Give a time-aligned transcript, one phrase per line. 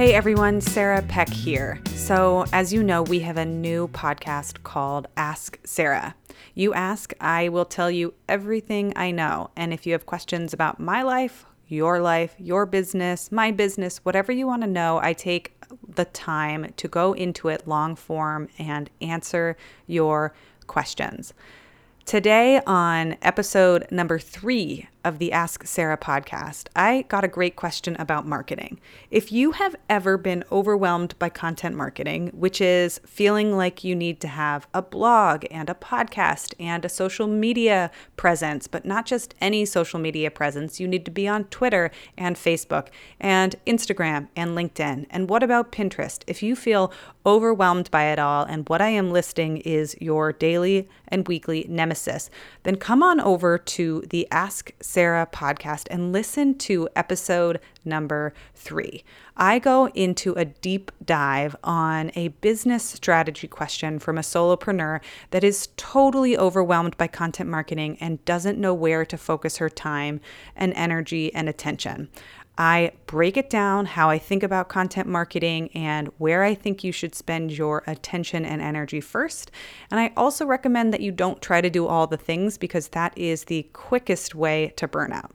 [0.00, 1.78] Hey everyone, Sarah Peck here.
[1.88, 6.14] So, as you know, we have a new podcast called Ask Sarah.
[6.54, 9.50] You ask, I will tell you everything I know.
[9.56, 14.32] And if you have questions about my life, your life, your business, my business, whatever
[14.32, 15.52] you want to know, I take
[15.86, 19.54] the time to go into it long form and answer
[19.86, 20.32] your
[20.66, 21.34] questions.
[22.06, 27.96] Today, on episode number three of the Ask Sarah podcast, I got a great question
[27.98, 28.80] about marketing.
[29.10, 34.20] If you have ever been overwhelmed by content marketing, which is feeling like you need
[34.20, 39.34] to have a blog and a podcast and a social media presence, but not just
[39.40, 42.88] any social media presence, you need to be on Twitter and Facebook
[43.18, 45.06] and Instagram and LinkedIn.
[45.10, 46.22] And what about Pinterest?
[46.26, 46.92] If you feel
[47.24, 52.30] overwhelmed by it all and what I am listing is your daily and weekly nemesis,
[52.62, 59.02] then come on over to the Ask Sarah podcast and listen to episode number three.
[59.36, 65.42] I go into a deep dive on a business strategy question from a solopreneur that
[65.42, 70.20] is totally overwhelmed by content marketing and doesn't know where to focus her time
[70.54, 72.08] and energy and attention.
[72.60, 76.92] I break it down how I think about content marketing and where I think you
[76.92, 79.50] should spend your attention and energy first.
[79.90, 83.16] And I also recommend that you don't try to do all the things because that
[83.16, 85.30] is the quickest way to burnout.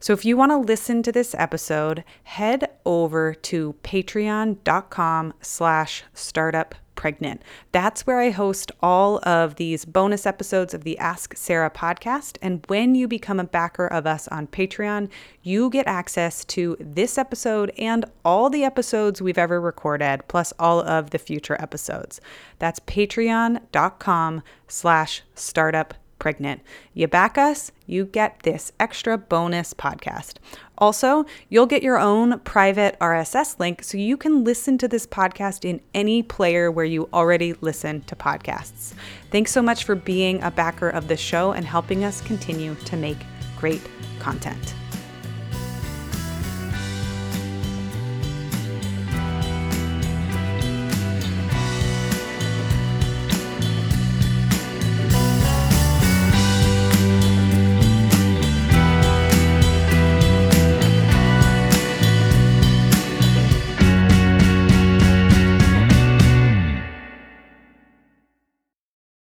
[0.00, 6.74] So if you want to listen to this episode, head over to patreon.com slash startup
[7.02, 7.42] pregnant.
[7.72, 12.38] That's where I host all of these bonus episodes of the Ask Sarah podcast.
[12.40, 15.08] And when you become a backer of us on Patreon,
[15.42, 20.80] you get access to this episode and all the episodes we've ever recorded, plus all
[20.80, 22.20] of the future episodes.
[22.60, 26.62] That's patreon.com slash startup pregnant.
[26.94, 30.36] You back us, you get this extra bonus podcast.
[30.78, 35.68] Also, you'll get your own private RSS link so you can listen to this podcast
[35.68, 38.94] in any player where you already listen to podcasts.
[39.32, 42.96] Thanks so much for being a backer of the show and helping us continue to
[42.96, 43.18] make
[43.58, 43.82] great
[44.20, 44.76] content.